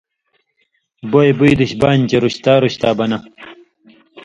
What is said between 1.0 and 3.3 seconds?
بوئے بُوئ دِش بانیۡ چے رُشتا رُشتا بنہ